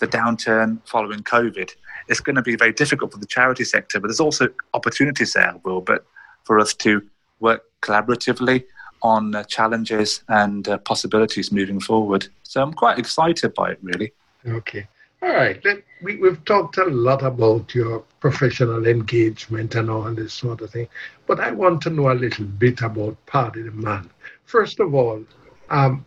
[0.00, 1.70] the downturn following COVID,
[2.08, 5.54] it's going to be very difficult for the charity sector, but there's also opportunities there,
[5.64, 6.04] Will, but
[6.42, 7.00] for us to
[7.40, 8.64] work collaboratively
[9.02, 12.26] on uh, challenges and uh, possibilities moving forward.
[12.42, 14.12] So I'm quite excited by it, really.
[14.46, 14.88] Okay.
[15.24, 15.58] All right.
[15.64, 20.70] Let, we, we've talked a lot about your professional engagement and all this sort of
[20.70, 20.86] thing,
[21.26, 24.10] but I want to know a little bit about Paddy the Man.
[24.44, 25.24] First of all,
[25.70, 26.04] um,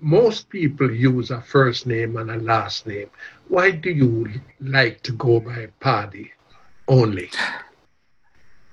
[0.00, 3.10] most people use a first name and a last name.
[3.48, 4.30] Why do you
[4.62, 6.32] like to go by Paddy
[6.88, 7.30] only?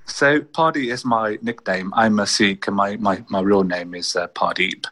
[0.05, 1.93] So Paddy is my nickname.
[1.95, 4.85] I'm a Sikh, and my, my, my real name is uh, Pardeep.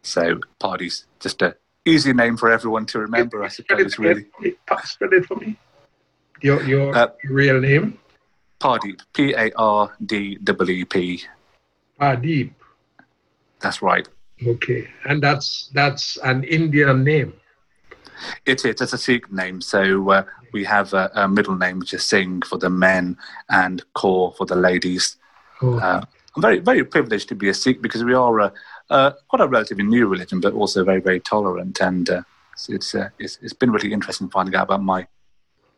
[0.00, 1.54] So Paddy's just a
[1.88, 3.98] easy name for everyone to remember, I suppose.
[3.98, 4.26] Really,
[4.84, 5.56] spell it for me.
[6.40, 7.98] Your your uh, real name?
[8.60, 9.00] Pardeep.
[9.12, 11.22] P A R D W E P.
[12.00, 12.52] Pardeep.
[13.60, 14.08] That's right.
[14.46, 17.32] Okay, and that's that's an Indian name.
[18.46, 18.80] It is.
[18.80, 19.60] It's a Sikh name.
[19.60, 23.16] So uh, we have a, a, middle name which is Singh for the men
[23.48, 25.16] and Kaur for the ladies.
[25.62, 25.78] Oh.
[25.78, 26.04] Uh,
[26.36, 28.52] I'm very very privileged to be a Sikh because we are a,
[28.90, 31.80] a, quite a relatively new religion, but also very very tolerant.
[31.80, 32.22] And uh,
[32.68, 35.06] it's, uh, it's, it's been really interesting finding out about my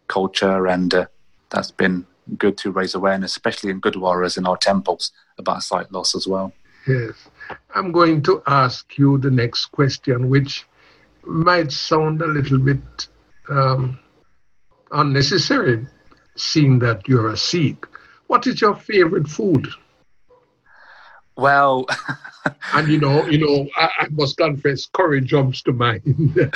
[0.09, 1.07] culture, and uh,
[1.51, 2.07] that's been
[2.39, 6.53] good to raise awareness, especially in Gurdwaras in our temples, about sight loss as well.
[6.87, 7.15] Yes.
[7.75, 10.67] I'm going to ask you the next question, which
[11.25, 13.09] might sound a little bit
[13.49, 13.99] um,
[14.93, 15.87] unnecessary,
[16.37, 17.85] seeing that you're a Sikh.
[18.29, 19.69] What is your favorite food?
[21.41, 21.87] Well,
[22.75, 26.03] and you know, you know, I, I, must confess, curry jumps to mind.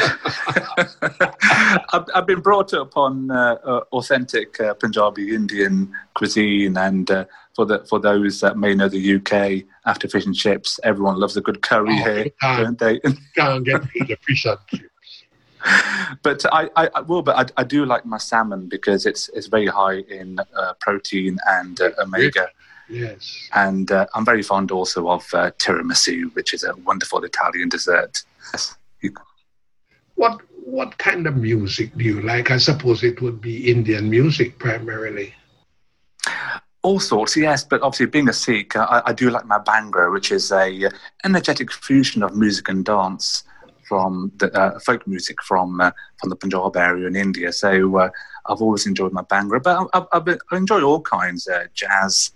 [1.91, 7.25] I've, I've, been brought up on uh, uh, authentic uh, Punjabi Indian cuisine, and uh,
[7.55, 11.39] for the for those that may know the UK, after fish and chips, everyone loves
[11.39, 13.01] a good curry oh, here, don't they?
[13.35, 15.25] Can't get the fish and chips.
[16.23, 19.47] But I, I, I will, but I, I, do like my salmon because it's it's
[19.47, 22.49] very high in uh, protein and uh, omega.
[22.89, 23.49] Yes.
[23.55, 28.23] And uh, I'm very fond also of uh, tiramisu, which is a wonderful Italian dessert.
[28.53, 28.77] Yes.
[30.17, 32.51] What what kind of music do you like?
[32.51, 35.35] I suppose it would be Indian music primarily.
[36.83, 40.31] All sorts, yes, but obviously being a Sikh, I, I do like my Bhangra, which
[40.31, 40.91] is a uh,
[41.25, 43.45] energetic fusion of music and dance
[43.89, 47.53] from the uh, folk music from uh, from the Punjab area in India.
[47.53, 48.11] So uh,
[48.47, 52.31] I've always enjoyed my Bhangra, but I, I, I enjoy all kinds: uh, jazz,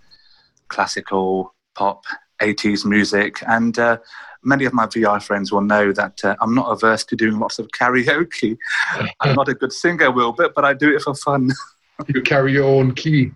[0.68, 2.04] classical, pop,
[2.40, 3.98] 80s music, and uh,
[4.42, 7.58] many of my VI friends will know that uh, I'm not averse to doing lots
[7.58, 8.56] of karaoke.
[9.20, 11.50] I'm not a good singer, Will, but, but I do it for fun.
[12.08, 13.32] you carry your own key.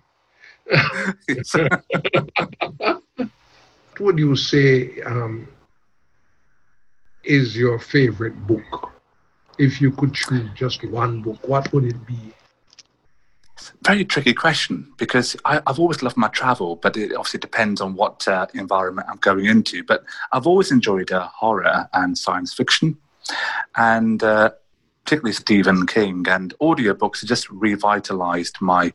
[1.52, 3.02] what
[4.00, 5.48] would you say um,
[7.24, 8.92] is your favorite book?
[9.58, 12.32] If you could choose just one book, what would it be?
[13.82, 17.94] Very tricky question because I, have always loved my travel, but it obviously depends on
[17.94, 19.84] what uh, environment I'm going into.
[19.84, 22.96] But I've always enjoyed uh, horror and science fiction,
[23.76, 24.50] and uh,
[25.04, 26.24] particularly Stephen King.
[26.28, 28.92] And audiobooks have just revitalized my,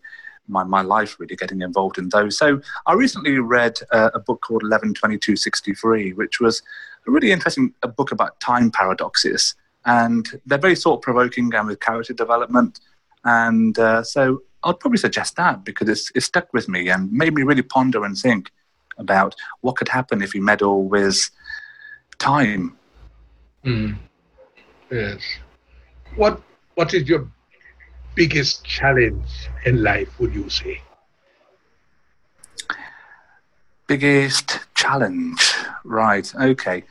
[0.48, 2.38] my, my life, really getting involved in those.
[2.38, 6.62] So I recently read uh, a book called 112263, which was
[7.08, 9.56] a really interesting a book about time paradoxes.
[9.86, 12.80] And they're very thought provoking and with character development.
[13.24, 17.34] And uh, so I'd probably suggest that because it's, it's stuck with me and made
[17.34, 18.52] me really ponder and think
[18.98, 21.30] about what could happen if you meddle with
[22.18, 22.76] time.
[23.64, 23.98] Mm.
[24.92, 25.22] Yes.
[26.16, 26.42] What
[26.76, 27.28] What is your
[28.16, 29.30] biggest challenge
[29.66, 30.10] in life?
[30.20, 30.82] Would you say?
[33.88, 35.54] Biggest challenge,
[35.86, 36.34] right?
[36.36, 36.84] Okay.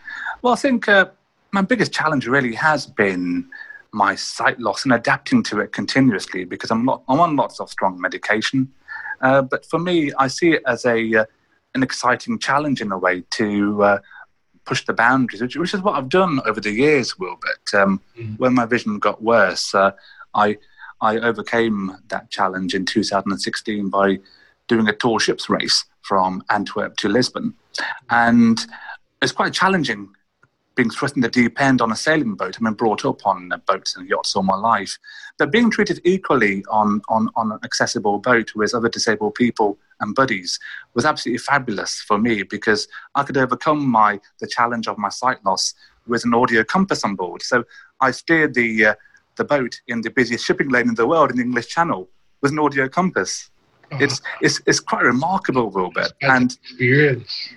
[0.43, 1.07] Well, I think uh,
[1.53, 3.49] my biggest challenge really has been
[3.97, 7.71] my sight loss and adapting to it continuously because I'm, not, I'm on lots of
[7.71, 8.71] strong medication.
[9.23, 11.25] Uh, but for me, I see it as a uh,
[11.75, 13.99] an exciting challenge in a way to uh,
[14.65, 17.37] push the boundaries, which, which, is what I've done over the years, Will.
[17.41, 18.39] But um, mm.
[18.39, 19.93] when my vision got worse, uh,
[20.35, 20.59] I
[21.01, 24.19] I overcame that challenge in 2016 by
[24.69, 27.55] doing a tall ships race from Antwerp to Lisbon,
[28.11, 28.59] and
[29.23, 30.11] it's quite challenging
[30.77, 32.55] being thrust to depend on a sailing boat.
[32.57, 34.99] I've been brought up on boats and yachts all my life.
[35.39, 40.15] But being treated equally on, on, on an accessible boat with other disabled people and
[40.15, 40.59] buddies
[40.95, 45.45] was absolutely fabulous for me because I could overcome my the challenge of my sight
[45.45, 45.75] loss
[46.07, 47.43] with an audio compass on board.
[47.43, 47.65] So
[48.01, 48.95] I steered the, uh,
[49.37, 52.09] the boat in the busiest shipping lane in the world in the English Channel
[52.43, 53.51] with an audio compass.
[53.93, 53.99] Oh.
[53.99, 56.13] It's, it's, it's quite remarkable, Wilbert.
[56.21, 57.49] And, experience.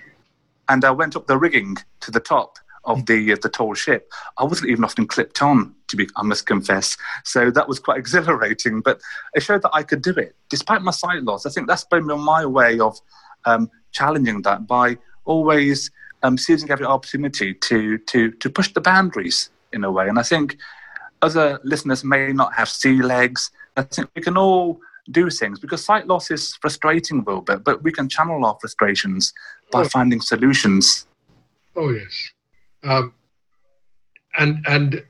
[0.70, 4.12] and I went up the rigging to the top of the uh, the tall ship.
[4.38, 6.96] I wasn't even often clipped on, to be I must confess.
[7.24, 8.80] So that was quite exhilarating.
[8.80, 9.00] But
[9.34, 11.46] it showed that I could do it despite my sight loss.
[11.46, 12.98] I think that's been my way of
[13.44, 15.90] um, challenging that by always
[16.22, 20.08] um, seizing every opportunity to to to push the boundaries in a way.
[20.08, 20.56] And I think
[21.22, 23.50] other listeners may not have sea legs.
[23.76, 27.64] I think we can all do things because sight loss is frustrating a little bit,
[27.64, 29.32] but we can channel our frustrations
[29.70, 29.88] by oh.
[29.88, 31.06] finding solutions.
[31.76, 32.30] Oh yes,
[32.82, 33.14] um,
[34.38, 35.04] and and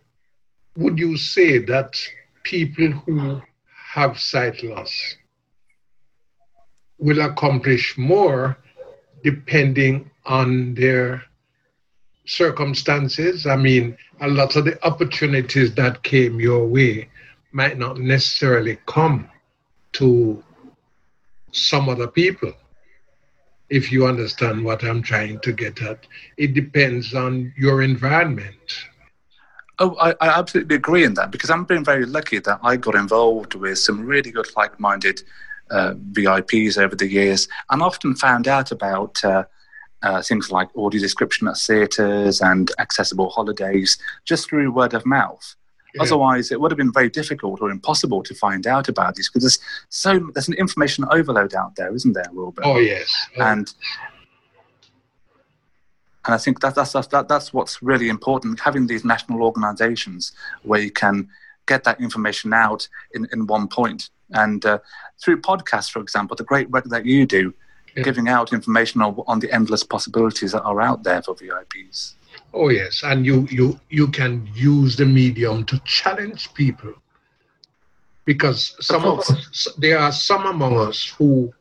[0.77, 2.01] would you say that
[2.43, 3.41] people who
[3.93, 5.17] have sight loss
[6.99, 8.57] will accomplish more
[9.23, 11.23] depending on their
[12.27, 13.47] circumstances?
[13.47, 17.09] I mean, a lot of the opportunities that came your way
[17.53, 19.29] might not necessarily come
[19.93, 20.43] to
[21.53, 22.55] some other people
[23.71, 26.07] if you understand what I'm trying to get at.
[26.37, 28.87] It depends on your environment.
[29.79, 32.97] Oh, I, I absolutely agree in that because I'm being very lucky that I got
[32.97, 35.23] involved with some really good, like minded
[35.71, 39.25] uh, VIPs over the years and often found out about.
[39.25, 39.45] Uh,
[40.03, 45.55] uh, things like audio description at theatres and accessible holidays just through word of mouth.
[45.95, 46.03] Yeah.
[46.03, 49.43] Otherwise, it would have been very difficult or impossible to find out about these because
[49.43, 52.65] there's so there's an information overload out there, isn't there, Wilbert?
[52.65, 53.43] Oh yes, oh.
[53.43, 53.73] and
[56.25, 58.61] and I think that that's that, that's what's really important.
[58.61, 61.29] Having these national organisations where you can
[61.67, 64.79] get that information out in, in one point, and uh,
[65.21, 67.55] through podcasts, for example, the great work that you do,
[67.97, 68.03] yeah.
[68.03, 72.15] giving out information on, on the endless possibilities that are out there for VIPs.
[72.53, 76.95] Oh yes, and you you you can use the medium to challenge people
[78.25, 81.53] because some of, of us, there are some among us who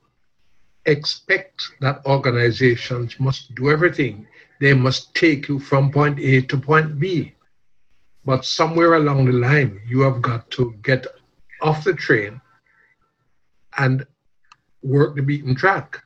[0.85, 4.27] expect that organizations must do everything.
[4.59, 7.33] They must take you from point A to point B.
[8.25, 11.07] But somewhere along the line, you have got to get
[11.61, 12.41] off the train
[13.77, 14.05] and
[14.83, 16.03] work the beaten track.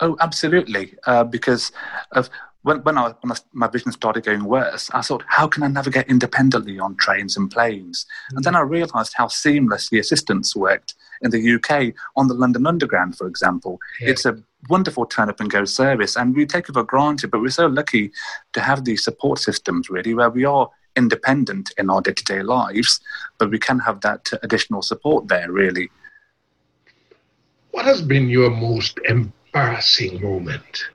[0.00, 0.94] Oh, absolutely.
[1.06, 1.72] Uh, because
[2.12, 2.30] of
[2.66, 5.68] when, when, I, when I, my vision started going worse, I thought, how can I
[5.68, 8.04] navigate independently on trains and planes?
[8.04, 8.36] Mm-hmm.
[8.38, 12.66] And then I realised how seamless the assistance worked in the UK on the London
[12.66, 13.78] Underground, for example.
[14.00, 14.10] Yeah.
[14.10, 17.40] It's a wonderful turn up and go service, and we take it for granted, but
[17.40, 18.10] we're so lucky
[18.54, 22.42] to have these support systems, really, where we are independent in our day to day
[22.42, 22.98] lives,
[23.38, 25.88] but we can have that additional support there, really.
[27.70, 30.86] What has been your most embarrassing moment?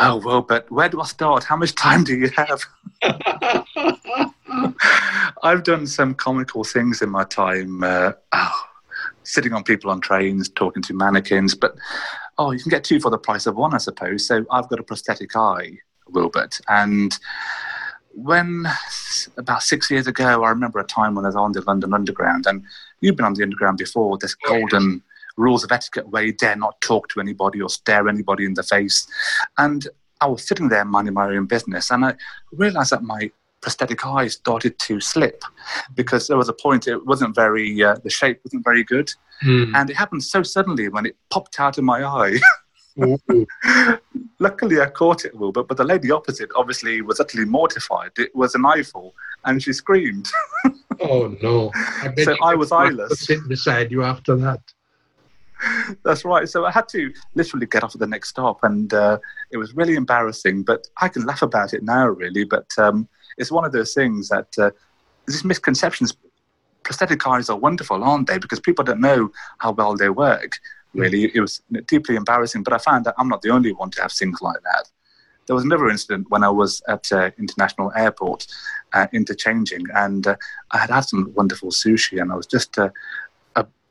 [0.00, 1.44] Oh, well, but where do I start?
[1.44, 2.62] How much time do you have?
[5.42, 7.82] I've done some comical things in my time.
[7.82, 8.64] Uh, oh,
[9.24, 11.76] sitting on people on trains, talking to mannequins, but
[12.38, 14.26] oh, you can get two for the price of one, I suppose.
[14.26, 17.18] So I've got a prosthetic eye, Wilbert, and
[18.12, 18.66] when
[19.36, 22.46] about six years ago, I remember a time when I was on the London Underground,
[22.46, 22.64] and
[23.00, 24.18] you've been on the Underground before.
[24.18, 25.02] This golden
[25.38, 28.62] rules of etiquette where you dare not talk to anybody or stare anybody in the
[28.62, 29.06] face.
[29.56, 29.86] And
[30.20, 32.14] I was sitting there minding my own business, and I
[32.52, 35.42] realized that my prosthetic eye started to slip
[35.94, 39.10] because there was a point it wasn't very uh, the shape wasn't very good.
[39.44, 39.72] Mm.
[39.76, 42.38] and it happened so suddenly when it popped out of my eye.
[44.40, 48.10] Luckily i caught it but, but the lady opposite obviously was utterly mortified.
[48.16, 50.28] It was an eyeful and she screamed.
[51.00, 51.70] Oh no.
[51.76, 53.20] I so i was eyeless.
[53.20, 54.60] sitting beside you after that
[56.04, 56.48] That's right.
[56.48, 59.18] So I had to literally get off at the next stop, and uh,
[59.50, 60.62] it was really embarrassing.
[60.62, 62.44] But I can laugh about it now, really.
[62.44, 64.70] But um, it's one of those things that uh,
[65.26, 66.16] these misconceptions.
[66.84, 68.38] Prosthetic eyes are wonderful, aren't they?
[68.38, 70.52] Because people don't know how well they work.
[70.94, 72.62] Really, it was deeply embarrassing.
[72.62, 74.88] But I found that I'm not the only one to have things like that.
[75.46, 78.46] There was another incident when I was at uh, international airport,
[78.92, 80.36] uh, interchanging, and uh,
[80.70, 82.90] I had had some wonderful sushi, and I was just uh,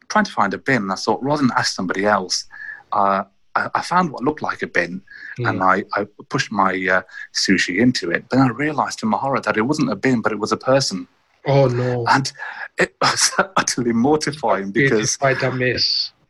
[0.09, 0.83] trying to find a bin.
[0.83, 2.45] And I thought, rather than ask somebody else,
[2.91, 3.23] uh,
[3.55, 5.01] I, I, found what looked like a bin
[5.37, 5.49] mm.
[5.49, 7.01] and I, I, pushed my uh,
[7.33, 8.29] sushi into it.
[8.29, 10.57] Then I realized to my horror that it wasn't a bin, but it was a
[10.57, 11.07] person.
[11.45, 12.05] Oh, no.
[12.07, 12.31] And
[12.77, 15.17] it was utterly mortifying because.
[15.17, 16.11] quite a mess.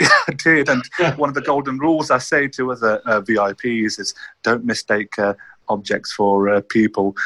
[0.00, 0.68] Yeah, I did.
[0.68, 0.82] And
[1.16, 5.34] one of the golden rules I say to other uh, VIPs is don't mistake uh,
[5.72, 7.16] objects for uh, people.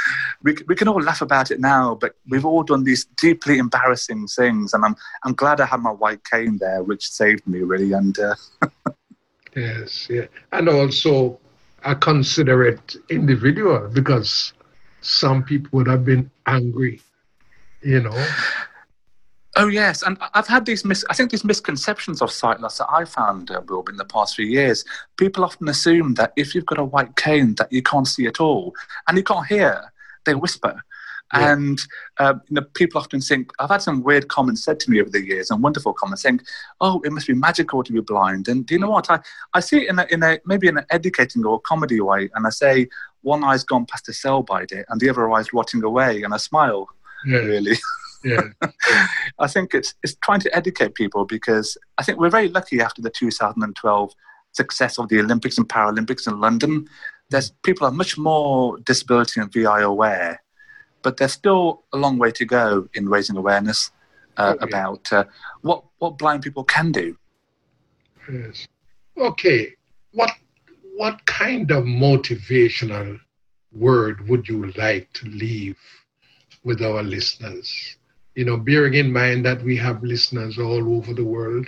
[0.43, 4.29] We, we can all laugh about it now, but we've all done these deeply embarrassing
[4.29, 7.93] things, and I'm I'm glad I had my white cane there, which saved me really.
[7.93, 8.35] And uh,
[9.57, 11.39] yes, yeah, and also
[11.85, 14.53] I consider it individual because
[15.01, 17.01] some people would have been angry,
[17.83, 18.27] you know.
[19.59, 22.89] Oh yes, and I've had these mis- I think these misconceptions of sight loss that
[22.91, 24.85] I found, uh, Will, in the past few years.
[25.17, 28.39] People often assume that if you've got a white cane, that you can't see at
[28.39, 28.75] all,
[29.09, 29.93] and you can't hear.
[30.27, 30.83] They whisper,
[31.33, 31.53] yeah.
[31.53, 31.81] and
[32.19, 33.51] uh, you know, people often think.
[33.59, 36.43] I've had some weird comments said to me over the years, and wonderful comments saying,
[36.83, 39.11] "Oh, it must be magical to be blind." And do you know what?
[39.11, 39.21] I,
[39.55, 42.47] I see it in a, in a maybe in an educating or comedy way, and
[42.47, 42.89] I say
[43.23, 46.35] one eye's gone past a sell by date, and the other eye's rotting away, and
[46.35, 46.91] I smile.
[47.25, 47.39] Yeah.
[47.39, 47.79] Really.
[48.25, 48.43] Yeah.
[49.39, 53.03] I think it's it's trying to educate people because I think we're very lucky after
[53.03, 54.13] the 2012
[54.53, 56.89] success of the Olympics and Paralympics in London.
[57.31, 60.43] There's people are much more disability and VI aware,
[61.03, 63.91] but there's still a long way to go in raising awareness
[64.37, 65.25] uh, oh, about uh,
[65.63, 67.17] what what blind people can do.
[68.33, 68.67] Yes.
[69.19, 69.75] Okay.
[70.13, 70.31] What
[70.97, 73.19] what kind of motivational
[73.73, 75.79] word would you like to leave
[76.65, 77.97] with our listeners?
[78.37, 81.67] You know, bearing in mind that we have listeners all over the world,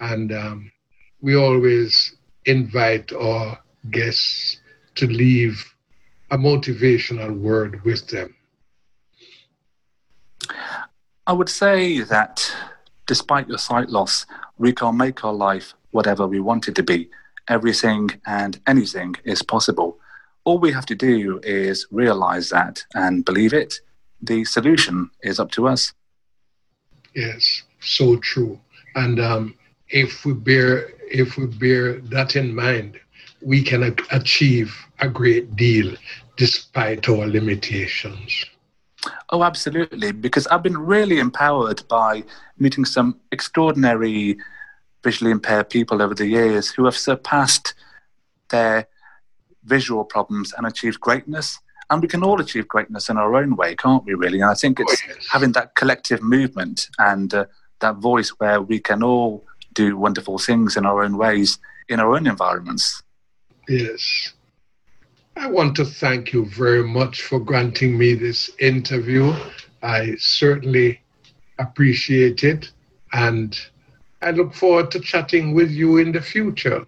[0.00, 0.72] and um,
[1.20, 3.56] we always invite our
[3.90, 4.60] guests
[4.96, 5.64] to leave
[6.32, 8.34] a motivational word with them.
[11.24, 12.52] I would say that
[13.06, 14.26] despite your sight loss,
[14.58, 17.10] we can make our life whatever we want it to be.
[17.48, 19.98] Everything and anything is possible.
[20.44, 23.80] All we have to do is realize that and believe it
[24.22, 25.92] the solution is up to us.
[27.14, 28.58] Yes, so true.
[28.94, 29.54] And um,
[29.88, 32.98] if we bear if we bear that in mind,
[33.42, 35.94] we can achieve a great deal
[36.36, 38.46] despite our limitations.
[39.30, 40.12] Oh, absolutely.
[40.12, 42.24] Because I've been really empowered by
[42.58, 44.38] meeting some extraordinary
[45.02, 47.74] visually impaired people over the years who have surpassed
[48.50, 48.86] their
[49.64, 51.58] visual problems and achieved greatness
[51.92, 54.14] and we can all achieve greatness in our own way, can't we?
[54.14, 55.28] Really, and I think it's oh, yes.
[55.30, 57.44] having that collective movement and uh,
[57.80, 62.16] that voice where we can all do wonderful things in our own ways in our
[62.16, 63.02] own environments.
[63.68, 64.32] Yes.
[65.36, 69.34] I want to thank you very much for granting me this interview.
[69.82, 71.02] I certainly
[71.58, 72.70] appreciate it,
[73.12, 73.58] and
[74.22, 76.86] I look forward to chatting with you in the future.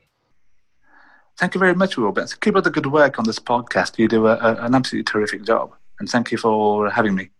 [1.39, 2.35] Thank you very much, Robert.
[2.41, 3.99] Keep up the good work on this podcast.
[3.99, 5.75] You do a, a, an absolutely terrific job.
[5.99, 7.31] And thank you for having me.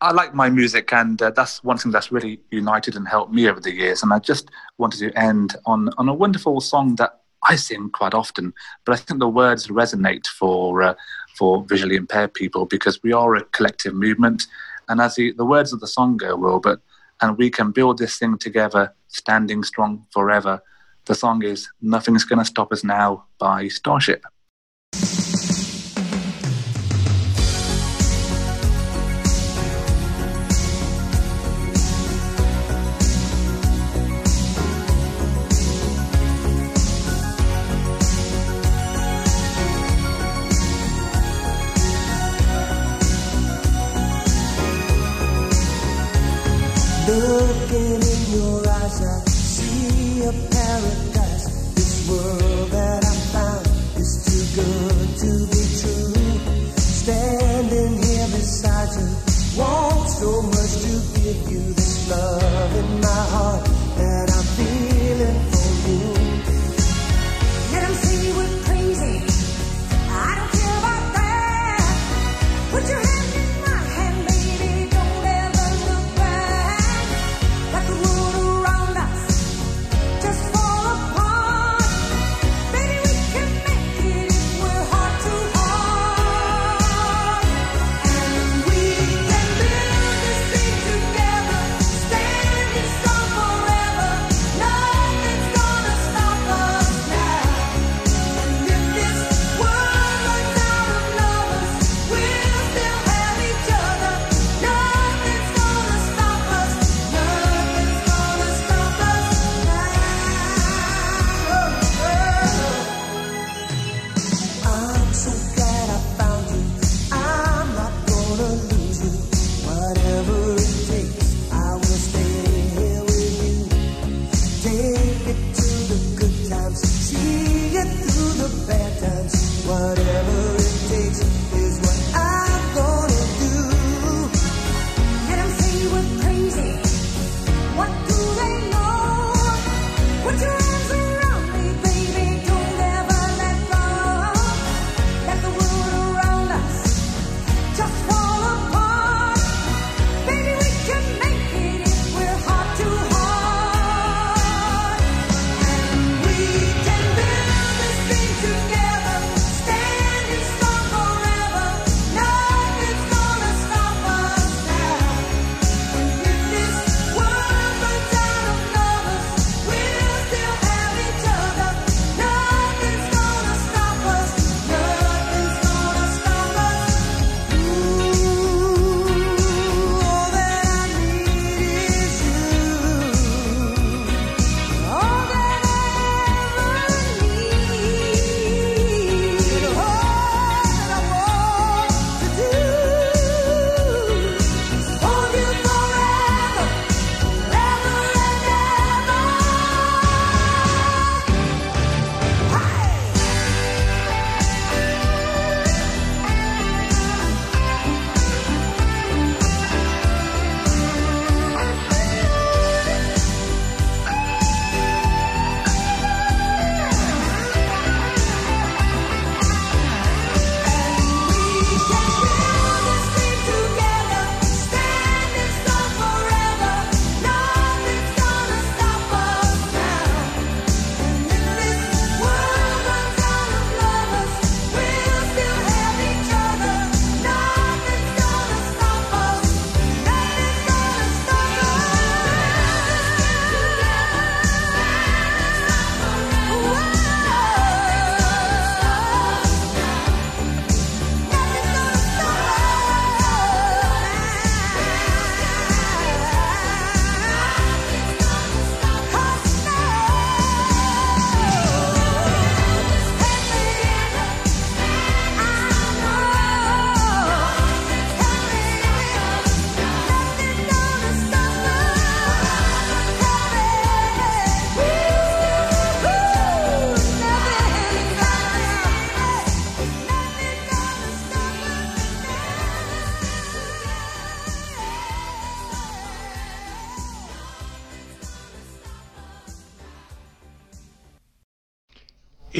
[0.00, 3.48] I like my music, and uh, that's one thing that's really united and helped me
[3.48, 4.02] over the years.
[4.02, 7.18] And I just wanted to end on, on a wonderful song that
[7.48, 10.94] I sing quite often, but I think the words resonate for uh,
[11.36, 14.46] for visually impaired people because we are a collective movement.
[14.88, 16.80] And as the, the words of the song go, Wilbert,
[17.20, 20.62] and we can build this thing together, standing strong forever.
[21.08, 24.26] The song is Nothing's Gonna Stop Us Now by Starship.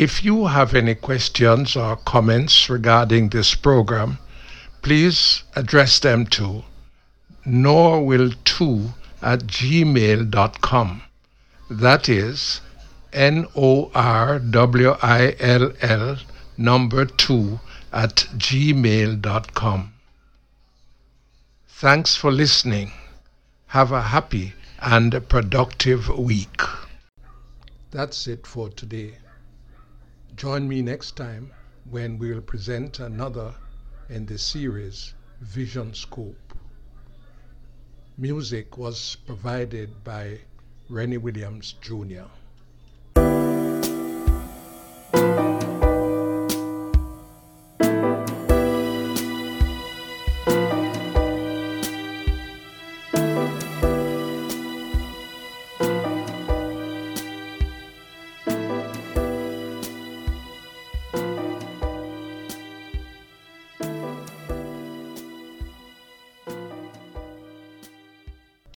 [0.01, 4.18] If you have any questions or comments regarding this program,
[4.80, 6.62] please address them to
[7.44, 8.92] norwill2
[9.22, 11.03] at gmail.com.
[11.68, 12.61] That is
[13.12, 16.18] N O R W I L L
[16.57, 17.59] number 2
[17.92, 19.94] at gmail.com.
[21.66, 22.92] Thanks for listening.
[23.66, 26.62] Have a happy and productive week.
[27.90, 29.16] That's it for today.
[30.39, 31.51] Join me next time
[31.91, 33.57] when we'll present another
[34.09, 36.55] in the series Vision Scope.
[38.16, 40.39] Music was provided by
[40.89, 42.30] Rennie Williams Jr.